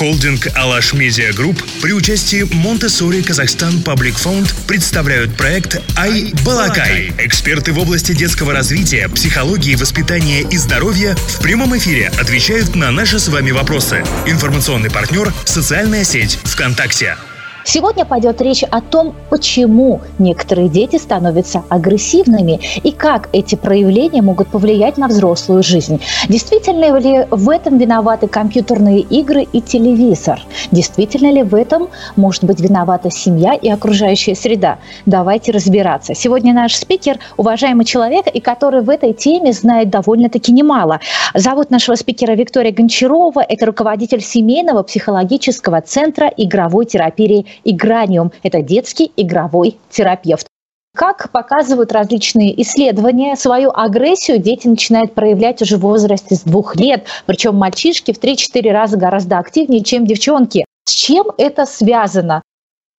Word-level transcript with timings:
Холдинг 0.00 0.48
«Alash 0.54 0.94
Media 0.94 1.30
Group» 1.34 1.62
при 1.82 1.92
участии 1.92 2.44
Montessori 2.54 3.22
Kazakhstan 3.22 3.82
Public 3.82 4.16
Fund 4.16 4.54
представляют 4.66 5.36
проект 5.36 5.78
«i-balaqai». 5.94 7.12
Эксперты 7.18 7.74
в 7.74 7.78
области 7.78 8.12
детского 8.12 8.54
развития, 8.54 9.10
психологии, 9.10 9.74
воспитания 9.74 10.40
и 10.40 10.56
здоровья 10.56 11.14
в 11.14 11.42
прямом 11.42 11.76
эфире 11.76 12.10
отвечают 12.18 12.74
на 12.76 12.90
наши 12.90 13.18
с 13.18 13.28
вами 13.28 13.50
вопросы. 13.50 14.02
Информационный 14.24 14.90
партнер– 14.90 15.34
социальная 15.44 16.04
сеть 16.04 16.38
ВКонтакте. 16.44 17.18
Сегодня 17.64 18.04
пойдет 18.04 18.40
речь 18.40 18.62
о 18.62 18.80
том, 18.80 19.14
почему 19.28 20.00
некоторые 20.18 20.68
дети 20.68 20.96
становятся 20.96 21.62
агрессивными 21.68 22.60
и 22.82 22.90
как 22.90 23.28
эти 23.32 23.54
проявления 23.54 24.22
могут 24.22 24.48
повлиять 24.48 24.96
на 24.98 25.08
взрослую 25.08 25.62
жизнь. 25.62 26.00
Действительно 26.28 26.98
ли 26.98 27.26
в 27.30 27.48
этом 27.50 27.78
виноваты 27.78 28.28
компьютерные 28.28 29.00
игры 29.00 29.42
и 29.42 29.60
телевизор? 29.60 30.40
Действительно 30.70 31.30
ли 31.30 31.42
в 31.42 31.54
этом 31.54 31.88
может 32.16 32.44
быть 32.44 32.60
виновата 32.60 33.10
семья 33.10 33.54
и 33.54 33.68
окружающая 33.68 34.34
среда? 34.34 34.78
Давайте 35.06 35.52
разбираться. 35.52 36.14
Сегодня 36.14 36.54
наш 36.54 36.74
спикер– 36.74 37.18
уважаемый 37.36 37.84
человек, 37.84 38.26
и 38.26 38.40
который 38.40 38.82
в 38.82 38.90
этой 38.90 39.12
теме 39.12 39.52
знает 39.52 39.90
довольно-таки 39.90 40.52
немало. 40.52 41.00
Зовут 41.34 41.70
нашего 41.70 41.94
спикера 41.94 42.32
Виктория 42.32 42.72
Гончарова. 42.72 43.44
Это 43.46 43.66
руководитель 43.66 44.22
семейного 44.22 44.82
психологического 44.82 45.80
центра 45.82 46.32
игровой 46.36 46.86
терапии 46.86 47.46
Играниум– 47.64 48.32
это 48.42 48.62
детский 48.62 49.12
игровой 49.16 49.78
терапевт. 49.90 50.46
Как 50.94 51.30
показывают 51.30 51.92
различные 51.92 52.60
исследования, 52.62 53.36
свою 53.36 53.70
агрессию 53.70 54.38
дети 54.38 54.66
начинают 54.66 55.14
проявлять 55.14 55.62
уже 55.62 55.76
в 55.76 55.80
возрасте 55.80 56.34
с 56.34 56.40
двух 56.40 56.74
лет, 56.74 57.06
причем 57.26 57.54
мальчишки 57.54 58.12
в 58.12 58.18
3-4 58.18 58.72
раза 58.72 58.96
гораздо 58.96 59.38
активнее, 59.38 59.84
чем 59.84 60.04
девчонки. 60.04 60.64
С 60.84 60.92
чем 60.92 61.26
это 61.38 61.64
связано? 61.64 62.42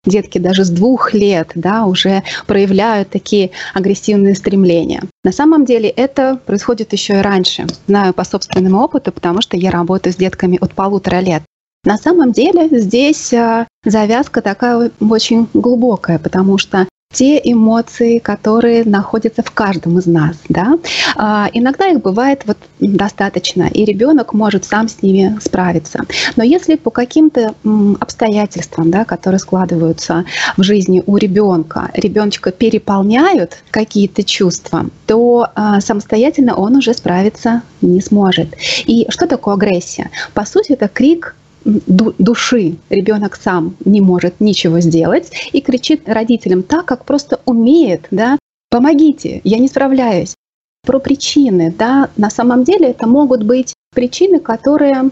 детки 0.05 0.39
даже 0.39 0.63
с 0.63 0.69
двух 0.69 1.13
лет 1.13 1.51
да, 1.55 1.85
уже 1.85 2.23
проявляют 2.47 3.09
такие 3.09 3.51
агрессивные 3.73 4.35
стремления. 4.35 5.03
На 5.23 5.31
самом 5.31 5.65
деле 5.65 5.89
это 5.89 6.39
происходит 6.45 6.91
еще 6.93 7.19
и 7.19 7.21
раньше. 7.21 7.67
Знаю 7.87 8.13
по 8.13 8.23
собственному 8.23 8.81
опыту, 8.81 9.11
потому 9.11 9.41
что 9.41 9.57
я 9.57 9.69
работаю 9.69 10.13
с 10.13 10.15
детками 10.15 10.57
от 10.59 10.73
полутора 10.73 11.19
лет. 11.19 11.43
На 11.83 11.97
самом 11.97 12.31
деле 12.31 12.67
здесь 12.79 13.33
а, 13.33 13.65
завязка 13.83 14.41
такая 14.41 14.91
очень 14.99 15.47
глубокая, 15.53 16.19
потому 16.19 16.59
что 16.59 16.87
те 17.11 17.41
эмоции, 17.43 18.19
которые 18.19 18.85
находятся 18.85 19.41
в 19.43 19.51
каждом 19.51 19.97
из 19.97 20.05
нас, 20.05 20.37
да, 20.47 20.77
а, 21.15 21.49
иногда 21.53 21.87
их 21.87 22.01
бывает 22.01 22.43
вот 22.45 22.57
достаточно, 22.79 23.63
и 23.63 23.83
ребенок 23.83 24.33
может 24.33 24.63
сам 24.65 24.87
с 24.87 25.01
ними 25.01 25.37
справиться. 25.41 26.03
Но 26.35 26.43
если 26.43 26.75
по 26.75 26.91
каким-то 26.91 27.55
обстоятельствам, 27.99 28.91
да, 28.91 29.03
которые 29.03 29.39
складываются 29.39 30.25
в 30.57 30.63
жизни 30.63 31.03
у 31.05 31.17
ребенка, 31.17 31.89
ребеночка 31.95 32.51
переполняют 32.51 33.63
какие-то 33.71 34.23
чувства, 34.23 34.85
то 35.07 35.47
а, 35.55 35.81
самостоятельно 35.81 36.55
он 36.55 36.75
уже 36.75 36.93
справиться 36.93 37.63
не 37.81 38.01
сможет. 38.01 38.55
И 38.85 39.07
что 39.09 39.25
такое 39.25 39.55
агрессия? 39.55 40.11
По 40.35 40.45
сути, 40.45 40.73
это 40.73 40.87
крик 40.87 41.35
души 41.63 42.75
ребенок 42.89 43.35
сам 43.41 43.75
не 43.85 44.01
может 44.01 44.39
ничего 44.39 44.79
сделать 44.79 45.31
и 45.51 45.61
кричит 45.61 46.07
родителям 46.07 46.63
так, 46.63 46.85
как 46.85 47.05
просто 47.05 47.39
умеет, 47.45 48.07
да, 48.11 48.37
помогите, 48.69 49.41
я 49.43 49.57
не 49.59 49.67
справляюсь. 49.67 50.35
Про 50.83 50.99
причины, 50.99 51.73
да, 51.77 52.09
на 52.17 52.31
самом 52.31 52.63
деле 52.63 52.89
это 52.89 53.05
могут 53.05 53.43
быть 53.43 53.75
причины, 53.93 54.39
которые 54.39 55.11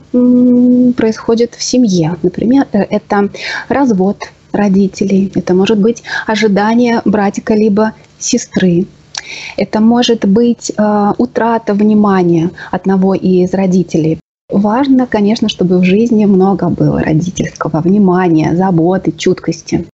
происходят 0.93 1.53
в 1.53 1.61
семье. 1.61 2.15
Например, 2.23 2.65
э, 2.71 2.79
это 2.79 3.29
развод 3.67 4.17
родителей, 4.51 5.31
это 5.35 5.53
может 5.53 5.77
быть 5.77 6.01
ожидание 6.25 7.03
братика 7.05 7.53
либо 7.53 7.93
сестры, 8.17 8.87
это 9.57 9.79
может 9.79 10.25
быть 10.25 10.71
э, 10.75 11.13
утрата 11.17 11.73
внимания 11.73 12.51
одного 12.71 13.13
из 13.13 13.53
родителей. 13.53 14.19
Важно, 14.49 15.05
конечно, 15.05 15.47
чтобы 15.47 15.77
в 15.77 15.83
жизни 15.83 16.25
много 16.25 16.69
было 16.69 17.01
родительского 17.01 17.81
внимания, 17.81 18.55
заботы, 18.55 19.11
чуткости. 19.11 19.85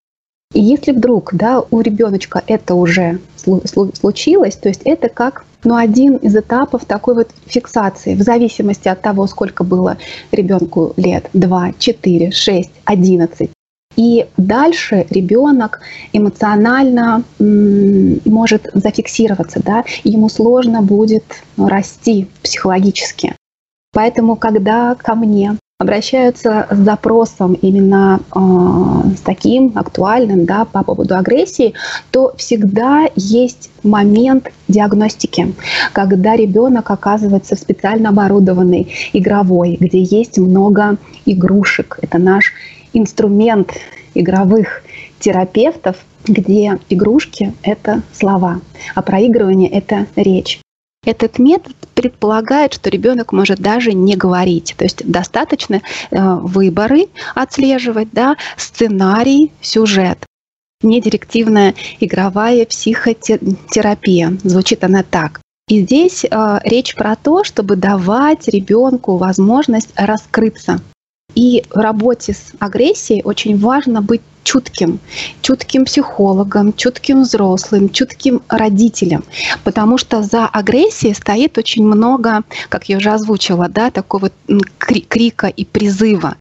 И 0.54 0.62
если 0.62 0.94
вдруг 0.94 1.34
да, 1.34 1.62
у 1.70 1.82
ребеночка 1.82 2.42
это 2.48 2.76
уже 2.76 3.20
случилось, 3.36 4.56
то 4.56 4.70
есть 4.70 4.82
это 4.86 5.10
как 5.10 5.44
ну, 5.66 5.76
один 5.76 6.16
из 6.18 6.36
этапов 6.38 6.86
такой 6.86 7.16
вот 7.16 7.32
фиксации, 7.48 8.16
в 8.16 8.22
зависимости 8.22 8.88
от 8.88 9.02
того, 9.02 9.28
сколько 9.28 9.66
было 9.66 9.98
ребенку 10.32 10.94
лет, 10.96 11.30
2, 11.34 11.74
4, 11.78 12.32
6, 12.32 12.72
11. 12.86 13.50
И 13.98 14.26
дальше 14.38 15.06
ребенок 15.10 15.82
эмоционально 16.14 17.24
может 17.40 18.70
зафиксироваться, 18.74 19.62
да, 19.64 19.84
ему 20.04 20.30
сложно 20.30 20.82
будет 20.82 21.24
расти 21.58 22.28
психологически. 22.42 23.36
Поэтому, 23.96 24.36
когда 24.36 24.94
ко 24.96 25.16
мне 25.16 25.56
обращаются 25.80 26.68
с 26.70 26.78
запросом 26.78 27.54
именно 27.54 28.20
э, 28.20 29.16
с 29.16 29.22
таким 29.22 29.72
актуальным 29.74 30.46
да, 30.46 30.66
по 30.66 30.84
поводу 30.84 31.16
агрессии, 31.16 31.74
то 32.12 32.34
всегда 32.36 33.08
есть 33.16 33.70
момент 33.84 34.52
диагностики, 34.68 35.56
когда 35.94 36.36
ребенок 36.36 36.92
оказывается 36.92 37.56
в 37.56 37.60
специально 37.60 38.10
оборудованной 38.10 38.94
игровой, 39.14 39.78
где 39.80 40.02
есть 40.04 40.38
много 40.38 40.98
игрушек. 41.26 41.98
Это 42.02 42.18
наш 42.18 42.52
инструмент 42.92 43.72
игровых 44.14 44.84
терапевтов, 45.20 45.96
где 46.26 46.80
игрушки— 46.90 47.54
это 47.64 48.02
слова, 48.12 48.60
а 48.94 49.02
проигрывание— 49.02 49.70
это 49.72 50.06
речь. 50.18 50.60
Этот 51.06 51.40
метод 51.40 51.76
предполагает, 52.10 52.74
что 52.74 52.90
ребенок 52.90 53.32
может 53.32 53.60
даже 53.60 53.94
не 53.94 54.16
говорить. 54.16 54.76
То 54.78 54.84
есть 54.86 55.10
достаточно 55.10 55.82
э, 56.12 56.36
выборы 56.42 57.08
отслеживать, 57.34 58.10
да, 58.12 58.36
сценарий, 58.58 59.52
сюжет. 59.62 60.20
Недирективная 60.84 61.74
игровая 62.00 62.66
психотерапия. 62.66 64.38
Звучит 64.44 64.84
она 64.84 65.04
так. 65.04 65.42
И 65.68 65.82
здесь 65.82 66.26
э, 66.26 66.60
речь 66.64 66.94
про 66.94 67.16
то, 67.16 67.44
чтобы 67.44 67.76
давать 67.76 68.48
ребенку 68.48 69.18
возможность 69.18 69.90
раскрыться. 69.96 70.82
И 71.36 71.64
в 71.70 71.78
работе 71.78 72.34
с 72.34 72.54
агрессией 72.60 73.22
очень 73.24 73.58
важно 73.58 74.02
быть 74.02 74.22
чутким, 74.44 75.00
чутким 75.42 75.86
психологом, 75.86 76.72
чутким 76.74 77.24
взрослым, 77.24 77.90
чутким 77.90 78.42
родителем, 78.48 79.24
потому 79.64 79.98
что 79.98 80.22
за 80.22 80.46
агрессией 80.46 81.14
стоит 81.14 81.58
очень 81.58 81.86
много, 81.86 82.44
как 82.70 82.88
я 82.88 82.98
уже 82.98 83.12
озвучила, 83.12 83.68
да, 83.68 83.92
такого 83.92 84.32
крика 84.78 85.48
и 85.48 85.66
призыва. 85.66 86.38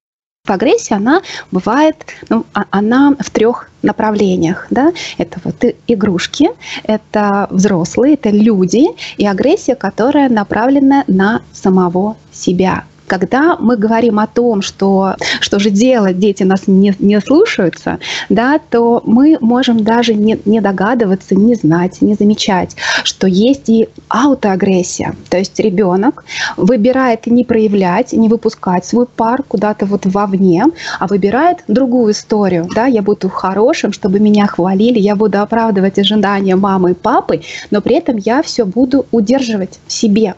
Агрессия, 0.47 0.97
она 0.97 1.22
бывает, 1.50 1.97
ну, 2.28 2.44
а, 2.53 2.66
она 2.71 3.16
в 3.19 3.31
трех 3.31 3.71
направлениях. 3.81 4.66
Да? 4.69 4.93
Это 5.16 5.41
вот 5.43 5.65
игрушки, 5.87 6.50
это 6.83 7.47
взрослые, 7.50 8.12
это 8.12 8.28
люди, 8.28 8.88
и 9.16 9.27
агрессия, 9.27 9.75
которая 9.75 10.28
направлена 10.28 11.04
на 11.06 11.41
самого 11.54 12.19
себя. 12.31 12.84
Когда 13.06 13.56
мы 13.59 13.76
говорим 13.76 14.19
о 14.19 14.26
том, 14.26 14.62
что, 14.62 15.16
что 15.41 15.59
же 15.59 15.70
делать, 15.70 16.19
дети 16.19 16.42
нас 16.42 16.66
не, 16.66 16.94
не 16.98 17.20
слушаются, 17.20 17.98
да, 18.28 18.59
то 18.70 19.03
мы 19.04 19.37
можем 19.41 19.84
даже 19.84 20.15
не, 20.15 20.38
не 20.44 20.60
догадываться, 20.60 21.34
не 21.34 21.54
знать, 21.54 22.00
не 22.00 22.15
замечать, 22.15 22.76
что 23.04 23.26
есть 23.26 23.69
и 23.69 23.88
аутоагрессия. 24.09 25.15
То 25.28 25.38
есть 25.38 25.59
ребенок 25.60 26.25
выбирает 26.56 27.26
не 27.26 27.44
проявлять, 27.44 28.12
не 28.12 28.28
выпускать 28.28 28.87
свой 28.87 29.06
пар 29.06 29.42
куда-то 29.42 29.86
вот 29.86 30.06
вовне, 30.06 30.65
а 30.98 31.06
выбирает 31.06 31.59
другую 31.68 32.12
историю. 32.12 32.68
Да, 32.74 32.86
я 32.86 33.03
буду 33.03 33.28
хорошим, 33.28 33.92
чтобы 33.92 34.18
меня 34.18 34.47
хвалили, 34.47 34.98
я 34.98 35.15
буду 35.16 35.41
оправдывать 35.41 35.98
ожидания 35.98 36.57
мамы 36.57 36.92
и 36.92 36.95
папы, 36.95 37.42
но 37.71 37.80
при 37.80 37.97
этом 37.97 38.16
я 38.16 38.42
все 38.42 38.65
буду 38.65 39.07
удерживать 39.10 39.78
в 39.86 39.92
себе 39.92 40.34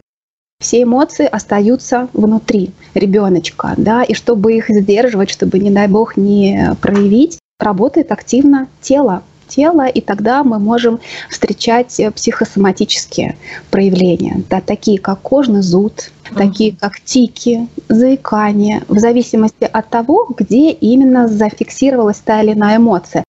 все 0.59 0.83
эмоции 0.83 1.27
остаются 1.27 2.09
внутри 2.13 2.71
ребеночка, 2.95 3.75
да, 3.77 4.03
и 4.03 4.15
чтобы 4.15 4.55
их 4.55 4.67
сдерживать, 4.69 5.31
чтобы, 5.31 5.59
не 5.59 5.71
дай 5.71 5.87
бог, 5.87 6.17
не 6.17 6.75
проявить, 6.81 7.39
работает 7.59 8.11
активно 8.11 8.69
тело, 8.81 9.23
тело, 9.49 9.87
и 9.87 10.01
тогда 10.01 10.43
мы 10.45 10.59
можем 10.59 10.99
встречать 11.31 12.01
психосоматические 12.15 13.37
проявления, 13.71 14.43
да, 14.51 14.61
такие 14.61 14.99
как 14.99 15.21
кожный 15.21 15.63
зуд, 15.63 16.11
mm-hmm. 16.31 16.37
такие 16.37 16.77
как 16.77 17.01
тики, 17.01 17.69
заикание, 17.89 18.83
в 18.89 18.99
зависимости 18.99 19.69
от 19.71 19.89
того, 19.89 20.29
где 20.37 20.71
именно 20.71 21.29
зафиксировалась 21.29 22.19
та 22.19 22.43
или 22.43 22.55
иная 22.55 22.79
эмоция. 22.79 23.25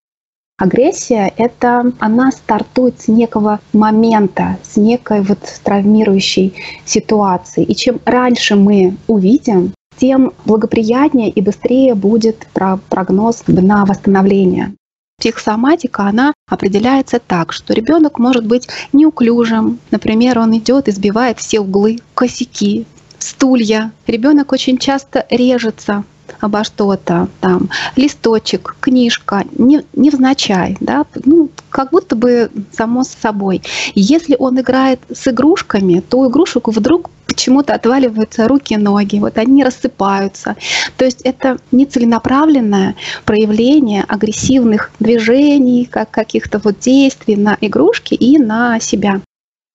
Агрессия— 0.59 1.31
это 1.37 1.93
она 1.99 2.31
стартует 2.31 2.99
с 2.99 3.07
некого 3.07 3.59
момента, 3.73 4.57
с 4.63 4.75
некой 4.75 5.21
вот 5.21 5.37
травмирующей 5.63 6.55
ситуации. 6.83 7.63
И 7.63 7.75
чем 7.75 7.99
раньше 8.05 8.55
мы 8.55 8.97
увидим, 9.05 9.73
тем 9.99 10.33
благоприятнее 10.45 11.29
и 11.29 11.41
быстрее 11.41 11.93
будет 11.93 12.47
прогноз 12.89 13.43
на 13.45 13.85
восстановление. 13.85 14.73
Психосоматика, 15.19 16.03
она 16.03 16.33
определяется 16.47 17.19
так, 17.19 17.53
что 17.53 17.73
ребенок 17.73 18.17
может 18.17 18.45
быть 18.45 18.67
неуклюжим. 18.93 19.79
Например, 19.91 20.39
он 20.39 20.57
идет 20.57 20.87
и 20.87 20.91
сбивает 20.91 21.37
все 21.37 21.59
углы, 21.59 21.99
косяки, 22.15 22.87
стулья. 23.19 23.91
Ребенок 24.07 24.51
очень 24.51 24.77
часто 24.77 25.25
режется 25.29 26.03
обо 26.39 26.63
что-то, 26.63 27.27
там, 27.39 27.69
листочек, 27.95 28.75
книжка, 28.79 29.43
не, 29.57 29.83
невзначай, 29.93 30.77
да, 30.79 31.05
ну, 31.25 31.49
как 31.69 31.91
будто 31.91 32.15
бы 32.15 32.49
само 32.71 33.03
собой. 33.03 33.61
Если 33.95 34.35
он 34.37 34.59
играет 34.59 34.99
с 35.13 35.27
игрушками, 35.27 35.99
то 35.99 36.27
игрушек 36.27 36.67
вдруг 36.67 37.09
почему-то 37.27 37.73
отваливаются 37.73 38.47
руки 38.47 38.75
ноги, 38.77 39.19
вот 39.19 39.37
они 39.37 39.63
рассыпаются. 39.63 40.55
То 40.97 41.05
есть 41.05 41.21
это 41.21 41.57
нецеленаправленное 41.71 42.95
проявление 43.25 44.03
агрессивных 44.07 44.91
движений, 44.99 45.85
как 45.85 46.09
каких-то 46.09 46.59
вот 46.63 46.79
действий 46.79 47.35
на 47.35 47.57
игрушки 47.61 48.15
и 48.15 48.39
на 48.39 48.79
себя. 48.79 49.21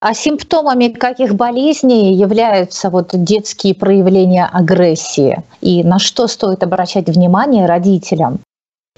А 0.04 0.14
симптомами 0.14 0.88
каких 0.88 1.36
болезней 1.36 2.12
являются 2.14 2.90
вот 2.90 3.10
детские 3.12 3.72
проявления 3.72 4.50
агрессии? 4.52 5.44
И 5.60 5.84
на 5.84 6.00
что 6.00 6.26
стоит 6.26 6.64
обращать 6.64 7.08
внимание 7.08 7.66
родителям? 7.66 8.40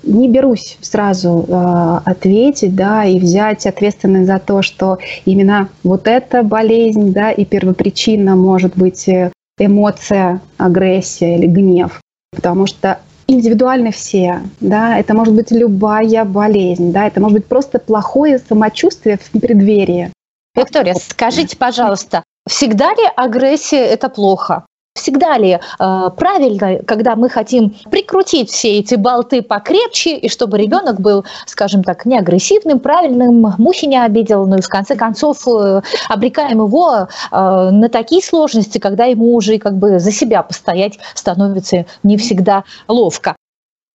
не 0.02 0.28
берусь 0.28 0.76
сразу 0.82 1.46
э, 1.48 2.00
ответить, 2.04 2.74
да, 2.74 3.04
и 3.04 3.18
взять 3.18 3.66
ответственность 3.66 4.26
за 4.26 4.38
то, 4.38 4.60
что 4.60 4.98
именно 5.24 5.70
вот 5.82 6.06
эта 6.06 6.42
болезнь, 6.42 7.12
да, 7.12 7.30
и 7.30 7.44
первопричина 7.46 8.36
может 8.36 8.76
быть 8.76 9.08
э, 9.08 9.32
эмоция, 9.58 10.42
агрессия 10.58 11.38
или 11.38 11.46
гнев, 11.46 12.00
потому 12.34 12.66
что 12.66 12.98
индивидуальны 13.28 13.92
все, 13.92 14.40
да, 14.60 14.98
это 14.98 15.14
может 15.14 15.34
быть 15.34 15.50
любая 15.50 16.24
болезнь, 16.26 16.92
да, 16.92 17.06
это 17.06 17.20
может 17.20 17.38
быть 17.38 17.46
просто 17.46 17.78
плохое 17.78 18.38
самочувствие 18.38 19.18
в 19.18 19.40
преддверии. 19.40 20.10
Виктория, 20.54 20.94
скажите, 20.94 21.56
пожалуйста, 21.56 22.22
всегда 22.48 22.90
ли 22.94 23.02
агрессия 23.16 23.84
это 23.84 24.08
плохо? 24.08 24.64
Всегда 24.96 25.36
ли 25.36 25.58
э, 25.58 26.10
правильно, 26.16 26.78
когда 26.86 27.16
мы 27.16 27.28
хотим 27.28 27.74
прикрутить 27.90 28.50
все 28.50 28.78
эти 28.78 28.94
болты 28.94 29.42
покрепче, 29.42 30.16
и 30.16 30.28
чтобы 30.28 30.56
ребенок 30.56 31.00
был, 31.00 31.24
скажем 31.46 31.82
так, 31.82 32.06
не 32.06 32.16
агрессивным, 32.16 32.78
правильным, 32.78 33.54
мухи 33.58 33.86
не 33.86 34.00
обидел, 34.00 34.46
ну 34.46 34.58
и 34.58 34.62
в 34.62 34.68
конце 34.68 34.94
концов 34.94 35.48
э, 35.48 35.82
обрекаем 36.08 36.62
его 36.62 36.94
э, 36.94 37.06
на 37.32 37.88
такие 37.88 38.22
сложности, 38.22 38.78
когда 38.78 39.06
ему 39.06 39.34
уже 39.34 39.58
как 39.58 39.76
бы 39.76 39.98
за 39.98 40.12
себя 40.12 40.44
постоять 40.44 41.00
становится 41.14 41.86
не 42.04 42.16
всегда 42.16 42.62
ловко. 42.86 43.34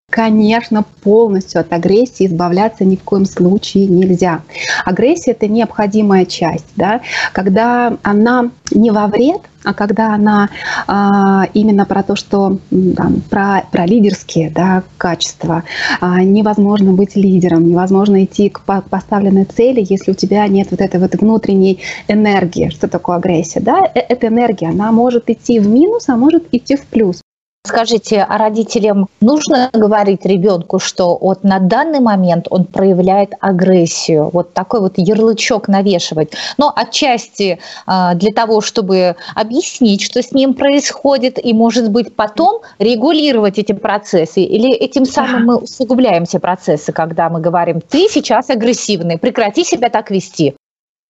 Конечно, 0.10 0.84
полностью 1.04 1.62
от 1.62 1.72
агрессии 1.72 2.26
избавляться 2.26 2.84
ни 2.84 2.96
в 2.96 3.04
коем 3.04 3.26
случае 3.26 3.86
нельзя. 3.88 4.42
Агрессия– 4.86 5.32
это 5.34 5.48
необходимая 5.48 6.26
часть. 6.26 6.66
Да? 6.76 7.02
Когда 7.32 7.98
она 8.02 8.50
не 8.72 8.90
во 8.92 9.08
вред, 9.08 9.42
а 9.64 9.74
когда 9.74 10.14
она 10.14 10.50
а, 10.88 11.46
именно 11.54 11.86
про 11.86 12.02
то, 12.02 12.16
что 12.16 12.58
там, 12.96 13.22
про, 13.30 13.64
про 13.72 13.86
лидерские 13.86 14.50
да, 14.50 14.84
качества, 14.98 15.64
а, 16.00 16.24
невозможно 16.24 16.94
быть 16.94 17.16
лидером, 17.16 17.68
невозможно 17.68 18.24
идти 18.24 18.50
к 18.50 18.62
поставленной 18.62 19.46
цели, 19.46 19.86
если 19.88 20.12
у 20.12 20.16
тебя 20.16 20.48
нет 20.48 20.70
вот 20.72 20.82
этой 20.82 21.00
вот 21.00 21.14
внутренней 21.16 21.82
энергии. 22.08 22.70
Что 22.70 22.88
такое 22.88 23.18
агрессия? 23.18 23.60
Да? 23.60 23.86
Э, 23.94 24.00
эта 24.00 24.28
энергия, 24.28 24.70
она 24.70 24.92
может 24.92 25.30
идти 25.30 25.60
в 25.60 25.68
минус, 25.68 26.10
а 26.10 26.16
может 26.16 26.48
идти 26.52 26.76
в 26.76 26.86
плюс. 26.86 27.22
Скажите, 27.66 28.26
а 28.28 28.38
родителям 28.38 29.10
нужно 29.20 29.70
говорить 29.74 30.26
ребенку, 30.26 30.80
что 30.80 31.18
вот 31.18 31.44
на 31.44 31.60
данный 31.60 32.00
момент 32.00 32.48
он 32.50 32.64
проявляет 32.64 33.34
агрессию, 33.42 34.30
вот 34.32 34.54
такой 34.54 34.80
вот 34.80 34.94
ярлычок 34.96 35.68
навешивать, 35.68 36.32
но 36.58 36.72
отчасти 36.74 37.60
а, 37.86 38.16
для 38.16 38.32
того, 38.32 38.62
чтобы 38.62 39.18
объяснить, 39.36 40.02
что 40.02 40.24
с 40.24 40.32
ним 40.32 40.54
происходит, 40.54 41.38
и, 41.44 41.54
может 41.54 41.92
быть, 41.92 42.16
потом 42.16 42.62
регулировать 42.80 43.60
эти 43.60 43.74
процессы, 43.74 44.42
или 44.42 44.74
этим 44.74 45.04
самым 45.04 45.46
мы 45.46 45.58
усугубляем 45.58 46.26
все 46.26 46.40
процессы, 46.40 46.94
когда 46.94 47.30
мы 47.30 47.42
говорим, 47.42 47.82
ты 47.82 48.08
сейчас 48.10 48.50
агрессивный, 48.50 49.18
прекрати 49.18 49.66
себя 49.66 49.90
так 49.90 50.12
вести. 50.12 50.56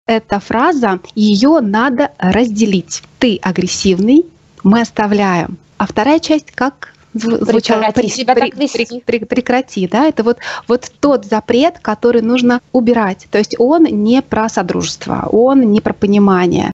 Эта 0.08 0.40
фраза, 0.40 1.00
ее 1.14 1.60
надо 1.62 2.10
разделить. 2.18 3.04
Ты 3.20 3.40
агрессивный, 3.44 4.26
мы 4.64 4.82
оставляем 4.82 5.60
а 5.80 5.88
вторая 5.88 6.20
часть 6.20 6.52
как 6.52 6.94
звучало 7.14 7.84
прекрати, 7.86 8.10
себя 8.10 8.36
так 8.36 8.56
вести. 8.56 9.02
прекрати, 9.02 9.88
да, 9.88 10.06
это 10.06 10.24
вот, 10.24 10.38
вот 10.68 10.92
тот 11.00 11.26
запрет, 11.26 11.80
который 11.80 12.22
нужно 12.22 12.62
убирать. 12.72 13.28
То 13.32 13.40
есть 13.40 13.56
он 13.58 13.86
не 13.86 14.22
про 14.22 14.50
содружество, 14.50 15.28
он 15.32 15.72
не 15.72 15.82
про 15.82 15.94
понимание. 15.94 16.72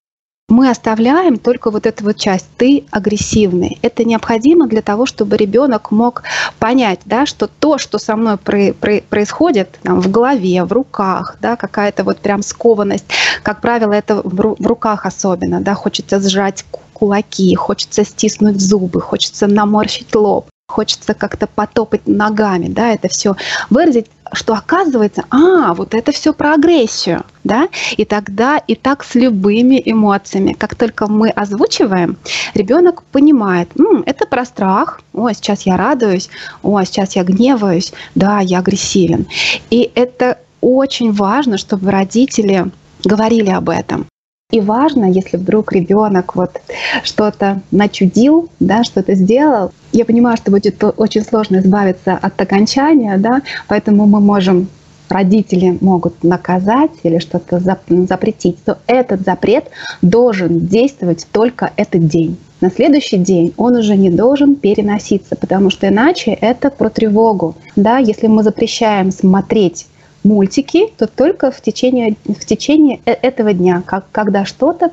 Мы 0.47 0.69
оставляем 0.69 1.39
только 1.39 1.71
вот 1.71 1.87
эту 1.87 2.03
вот 2.03 2.17
часть 2.17 2.47
«ты 2.57 2.83
агрессивный». 2.91 3.79
Это 3.81 4.03
необходимо 4.03 4.67
для 4.67 4.83
того, 4.83 5.07
чтобы 5.07 5.37
ребенок 5.37 5.89
мог 5.89 6.21
понять, 6.59 6.99
да, 7.05 7.25
что 7.25 7.47
то, 7.47 7.79
что 7.79 7.97
со 7.97 8.15
мной 8.15 8.37
про, 8.37 8.73
про, 8.73 9.01
происходит 9.01 9.79
там, 9.81 10.01
в 10.01 10.11
голове, 10.11 10.63
в 10.63 10.71
руках, 10.71 11.37
да, 11.41 11.55
какая-то 11.55 12.03
вот 12.03 12.19
прям 12.19 12.43
скованность, 12.43 13.05
как 13.41 13.61
правило, 13.61 13.93
это 13.93 14.21
в, 14.23 14.55
в 14.59 14.67
руках 14.67 15.07
особенно, 15.07 15.61
да, 15.61 15.73
хочется 15.73 16.19
сжать 16.19 16.63
кулаки, 16.95 17.53
хочется 17.56 18.06
стиснуть 18.06 18.62
зубы, 18.62 19.01
хочется 19.01 19.47
наморщить 19.47 20.15
лоб, 20.15 20.47
хочется 20.68 21.13
как-то 21.13 21.45
потопать 21.47 22.07
ногами, 22.07 22.68
да, 22.69 22.94
это 22.94 23.09
все 23.09 23.36
выразить, 23.69 24.07
что 24.33 24.53
оказывается, 24.53 25.24
а, 25.30 25.74
вот 25.74 25.94
это 25.94 26.12
все 26.12 26.33
про 26.33 26.53
агрессию, 26.53 27.24
да, 27.44 27.68
и 27.97 28.06
тогда 28.06 28.57
и 28.57 28.75
так 28.75 29.03
с 29.03 29.13
любыми 29.15 29.81
эмоциями, 29.86 30.53
как 30.53 30.75
только 30.75 31.07
мы 31.07 31.30
озвучиваем, 31.30 32.18
ребенок 32.53 33.03
понимает, 33.12 33.69
М, 33.77 34.03
это 34.06 34.25
про 34.25 34.45
страх, 34.45 35.01
о, 35.13 35.31
сейчас 35.33 35.63
я 35.63 35.77
радуюсь, 35.77 36.30
о, 36.63 36.81
сейчас 36.83 37.15
я 37.15 37.24
гневаюсь, 37.24 37.94
да, 38.15 38.39
я 38.39 38.59
агрессивен. 38.59 39.27
И 39.69 39.91
это 39.95 40.39
очень 40.62 41.12
важно, 41.12 41.57
чтобы 41.57 41.91
родители 41.91 42.65
говорили 43.03 43.51
об 43.51 43.69
этом. 43.69 44.07
И 44.55 44.61
важно, 44.61 45.11
если 45.11 45.35
вдруг 45.35 45.73
ребенок 45.73 46.37
вот 46.37 46.61
что-то 47.03 47.61
начудил, 47.71 48.47
да, 48.61 48.85
что-то 48.85 49.13
сделал, 49.13 49.73
я 49.91 50.05
понимаю, 50.05 50.37
что 50.37 50.49
будет 50.49 50.81
очень 50.81 51.23
сложно 51.23 51.57
избавиться 51.57 52.13
от 52.13 52.39
окончания, 52.39 53.17
да, 53.17 53.41
поэтому 53.67 54.05
мы 54.05 54.21
можем 54.21 54.69
родители 55.09 55.77
могут 55.81 56.24
наказать 56.24 56.91
или 57.03 57.19
что-то 57.19 57.59
запретить, 57.59 58.63
то 58.63 58.77
этот 58.88 59.25
запрет 59.25 59.65
должен 60.01 60.62
действовать 60.62 61.27
только 61.33 61.71
этот 61.75 62.07
день. 62.07 62.38
На 62.62 62.71
следующий 62.71 63.17
день 63.17 63.53
он 63.57 63.75
уже 63.75 63.97
не 63.97 64.09
должен 64.09 64.55
переноситься, 64.55 65.35
потому 65.35 65.69
что 65.69 65.89
иначе 65.89 66.31
это 66.31 66.69
про 66.69 66.89
тревогу. 66.89 67.55
Да, 67.75 67.97
если 67.97 68.27
мы 68.27 68.41
запрещаем 68.41 69.12
смотреть 69.12 69.88
мультики, 70.25 70.88
то 70.98 71.08
только 71.08 71.51
в 71.51 71.62
течение, 71.62 72.15
в 72.25 72.46
течение 72.46 73.00
э, 73.05 73.12
этого 73.12 73.53
дня, 73.53 73.82
как, 73.86 74.05
когда 74.12 74.44
что-то 74.44 74.91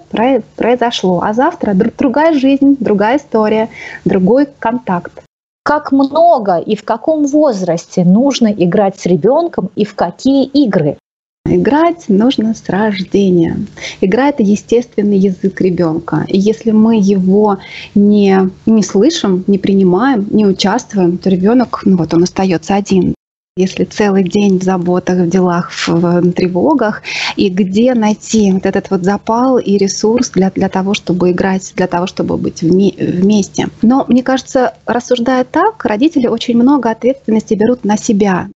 произошло. 0.57 1.23
А 1.25 1.33
завтра 1.33 1.75
другая 1.75 2.35
жизнь, 2.39 2.77
другая 2.79 3.19
история, 3.19 3.69
другой 4.05 4.47
контакт. 4.59 5.25
Как 5.65 5.93
много 5.93 6.59
и 6.59 6.77
в 6.77 6.85
каком 6.85 7.25
возрасте 7.27 8.05
нужно 8.05 8.53
играть 8.53 8.99
с 8.99 9.07
ребенком 9.07 9.71
и 9.77 9.85
в 9.85 9.95
какие 9.95 10.45
игры? 10.45 10.97
Играть 11.45 12.09
нужно 12.09 12.55
с 12.55 12.69
рождения. 12.69 13.57
Игра– 14.01 14.29
это 14.31 14.43
естественный 14.43 15.19
язык 15.19 15.61
ребенка. 15.61 16.25
И 16.29 16.39
если 16.39 16.71
мы 16.71 16.97
его 16.97 17.59
не, 17.95 18.51
не 18.65 18.83
слышим, 18.83 19.45
не 19.47 19.59
принимаем, 19.59 20.27
не 20.31 20.47
участвуем, 20.47 21.19
то 21.19 21.29
ребенок, 21.31 21.83
ну 21.85 21.97
вот 21.97 22.15
он 22.15 22.23
остается 22.23 22.75
один. 22.75 23.15
Если 23.55 23.85
целый 23.85 24.25
день 24.25 24.59
в 24.59 24.63
заботах, 24.63 25.19
в 25.19 25.29
делах, 25.29 25.71
в, 25.73 25.89
в 25.89 26.33
тревогах, 26.33 27.03
и 27.37 27.51
где 27.51 27.93
найти 27.93 28.51
вот 28.51 28.65
этот 28.65 28.89
вот 28.89 29.05
запал 29.05 29.59
и 29.59 29.77
ресурс 29.77 30.31
для, 30.31 30.51
для 30.51 30.71
того, 30.71 30.95
чтобы 30.95 31.33
играть, 31.33 31.71
для 31.77 31.87
того, 31.87 32.07
чтобы 32.07 32.39
быть 32.39 32.63
вме, 32.63 32.95
вместе. 32.97 33.69
Но 33.83 34.07
мне 34.09 34.23
кажется, 34.23 34.73
рассуждая 34.87 35.45
так, 35.45 35.85
родители 35.85 36.29
очень 36.29 36.57
много 36.57 36.91
ответственности 36.91 37.53
берут 37.53 37.85
на 37.85 37.99
себя. 37.99 38.49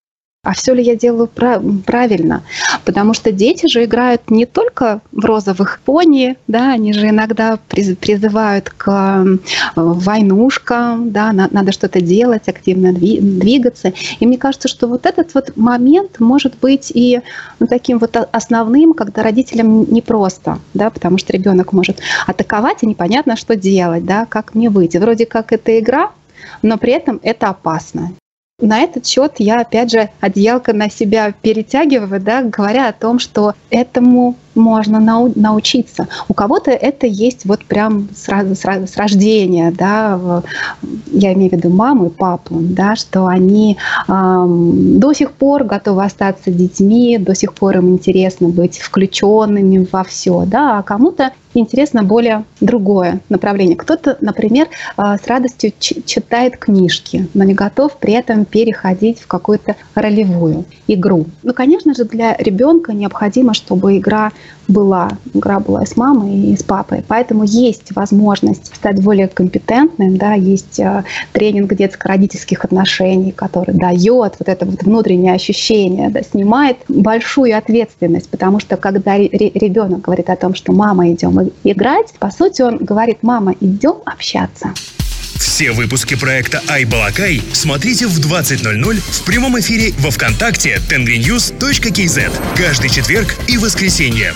А 0.47 0.53
все 0.55 0.75
ли 0.75 0.83
я 0.83 0.95
делаю 0.95 1.29
правильно? 1.29 2.45
Потому 2.85 3.15
что 3.15 3.33
дети 3.33 3.67
же 3.67 3.85
играют 3.85 4.31
не 4.31 4.47
только 4.47 5.01
в 5.11 5.25
розовых 5.25 5.81
пони, 5.85 6.37
да, 6.47 6.73
они 6.73 6.93
же 6.93 7.09
иногда 7.09 7.59
призывают 7.69 8.71
к 8.71 9.27
войнушкам, 9.75 11.11
да, 11.11 11.33
надо 11.33 11.73
что-то 11.73 12.01
делать, 12.01 12.49
активно 12.49 12.93
двигаться. 12.93 13.93
И 14.21 14.27
мне 14.27 14.39
кажется, 14.39 14.69
что 14.69 14.87
вот 14.87 15.05
этот 15.05 15.35
вот 15.35 15.57
момент 15.57 16.21
может 16.21 16.55
быть 16.61 16.93
и 16.95 17.21
ну, 17.59 17.67
таким 17.67 17.99
вот 17.99 18.17
основным, 18.31 18.95
когда 18.95 19.25
родителям 19.25 19.93
непросто, 19.93 20.61
да, 20.75 20.91
потому 20.91 21.19
что 21.19 21.33
ребенок 21.33 21.73
может 21.73 21.99
атаковать, 22.27 22.85
и 22.85 22.87
непонятно, 22.87 23.37
что 23.37 23.57
делать, 23.57 24.05
да, 24.05 24.27
как 24.27 24.55
мне 24.55 24.71
выйти. 24.71 24.99
Вроде 24.99 25.27
как 25.27 25.53
это 25.53 25.77
игра, 25.79 26.13
но 26.63 26.79
при 26.79 26.93
этом 26.93 27.19
это 27.25 27.49
опасно. 27.49 28.13
На 28.59 28.81
этот 28.81 29.07
счет 29.07 29.35
я, 29.39 29.57
опять 29.57 29.91
же, 29.91 30.09
одеялко 30.19 30.73
на 30.73 30.89
себя 30.89 31.31
перетягиваю, 31.31 32.21
да, 32.21 32.43
говоря 32.43 32.89
о 32.89 32.95
том, 32.95 33.19
что 33.19 33.53
этому 33.69 34.35
можно 34.57 34.99
нау- 35.01 35.33
научиться. 35.35 36.09
У 36.29 36.35
кого-то 36.35 36.71
это 36.71 37.07
есть 37.07 37.45
вот 37.45 37.65
прям 37.65 38.09
сразу, 38.17 38.55
сразу 38.55 38.87
с 38.87 38.97
рождения, 38.97 39.73
да, 39.77 40.43
я 41.13 41.33
имею 41.35 41.51
в 41.51 41.55
виду 41.55 41.71
маму 41.71 42.07
и 42.07 42.11
папу, 42.11 42.57
да, 42.61 42.97
что 42.97 43.27
они 43.27 43.77
эм, 44.09 44.99
до 44.99 45.13
сих 45.13 45.33
пор 45.33 45.65
готовы 45.65 46.05
остаться 46.05 46.51
детьми, 46.51 47.19
до 47.19 47.35
сих 47.35 47.55
пор 47.55 47.79
им 47.79 47.93
интересно 47.93 48.49
быть 48.49 48.79
включенными 48.79 49.87
во 49.91 50.05
все, 50.05 50.45
да, 50.47 50.79
а 50.79 50.83
кому-то 50.83 51.33
интересно 51.59 52.03
более 52.03 52.45
другое 52.61 53.21
направление. 53.29 53.77
Кто-то, 53.77 54.17
например, 54.21 54.69
а, 54.97 55.17
с 55.17 55.27
радостью 55.27 55.73
читает 55.79 56.57
книжки, 56.57 57.29
но 57.35 57.45
не 57.45 57.55
готов 57.55 57.97
при 57.99 58.15
этом 58.15 58.45
переходить 58.45 59.21
в 59.21 59.27
какую-то 59.27 59.77
ролевую 59.95 60.65
игру. 60.87 61.27
Ну, 61.43 61.53
конечно 61.53 61.95
же, 61.95 62.05
для 62.05 62.37
ребенка 62.37 62.93
необходимо, 62.93 63.55
чтобы 63.55 63.99
игра 63.99 64.33
была. 64.69 65.11
Игра 65.35 65.61
была 65.61 65.83
и 65.83 65.87
с 65.87 65.97
мамой, 65.97 66.35
и 66.35 66.57
с 66.57 66.63
папой. 66.63 67.05
Поэтому 67.07 67.45
есть 67.45 67.95
возможность 67.95 68.75
стать 68.75 69.03
более 69.03 69.29
компетентным, 69.29 70.17
да, 70.17 70.35
есть 70.35 70.81
э, 70.81 71.05
тренинг 71.33 71.73
детско-родительских 71.75 72.65
отношений, 72.65 73.33
который 73.33 73.75
дает 73.75 74.35
вот 74.39 74.49
это 74.49 74.67
вот 74.67 74.83
внутреннее 74.83 75.35
ощущение, 75.35 76.11
да, 76.11 76.23
снимает 76.23 76.79
большую 76.89 77.57
ответственность, 77.57 78.29
потому 78.29 78.61
что 78.61 78.77
когда 78.77 79.17
ребенок 79.17 80.01
говорит 80.01 80.31
о 80.31 80.37
том, 80.37 80.55
что 80.55 80.73
мама, 80.73 81.13
идем 81.13 81.51
играть, 81.65 82.13
по 82.19 82.31
сути 82.31 82.63
он 82.63 82.79
говорит, 82.79 83.19
мама, 83.23 83.55
идем 83.61 83.97
общаться. 84.05 84.71
Все 85.39 85.73
выпуски 85.73 86.15
проекта 86.15 86.63
«Айбалакай» 86.69 87.43
смотрите 87.53 88.07
в 88.07 88.19
20.00 88.19 89.01
в 89.01 89.25
прямом 89.25 89.59
эфире 89.61 89.93
во 89.99 90.11
Вконтакте 90.11 90.81
tenvinnews.kz 90.89 92.57
каждый 92.57 92.91
четверг 92.91 93.35
и 93.49 93.59
воскресенье. 93.59 94.35